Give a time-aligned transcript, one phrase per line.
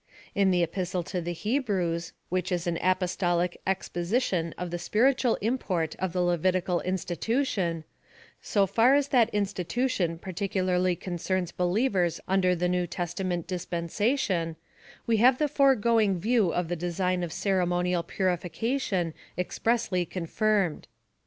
[0.33, 5.35] In the Epistle to the Hebrews, which is an apostolic exposition of the spirit lal
[5.41, 6.83] import of the 98 PHILOSOPHY OP THE Levitical
[7.37, 7.83] institntiorij
[8.41, 14.55] so far as that institution particu larly concerns believers under the New Testament dispensation,
[15.05, 20.87] we have the foregoing view of the design of ceremonial purification expressly con firmed.